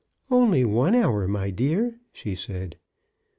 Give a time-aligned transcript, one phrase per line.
[0.31, 2.75] "Only one hour, my dear," she said.